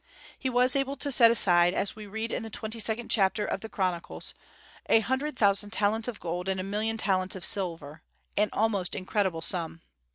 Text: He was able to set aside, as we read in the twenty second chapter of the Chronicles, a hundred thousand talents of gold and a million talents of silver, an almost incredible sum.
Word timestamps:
He 0.39 0.49
was 0.49 0.75
able 0.75 0.95
to 0.95 1.11
set 1.11 1.29
aside, 1.29 1.75
as 1.75 1.95
we 1.95 2.07
read 2.07 2.31
in 2.31 2.41
the 2.41 2.49
twenty 2.49 2.79
second 2.79 3.11
chapter 3.11 3.45
of 3.45 3.61
the 3.61 3.69
Chronicles, 3.69 4.33
a 4.87 5.01
hundred 5.01 5.37
thousand 5.37 5.69
talents 5.69 6.07
of 6.07 6.19
gold 6.19 6.49
and 6.49 6.59
a 6.59 6.63
million 6.63 6.97
talents 6.97 7.35
of 7.35 7.45
silver, 7.45 8.01
an 8.35 8.49
almost 8.51 8.95
incredible 8.95 9.41
sum. 9.41 9.81